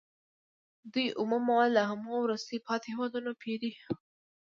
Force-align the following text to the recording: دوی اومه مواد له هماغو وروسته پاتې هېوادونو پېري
دوی 0.91 1.07
اومه 1.19 1.37
مواد 1.47 1.69
له 1.77 1.81
هماغو 1.89 2.23
وروسته 2.23 2.63
پاتې 2.67 2.87
هېوادونو 2.93 3.31
پېري 3.41 3.71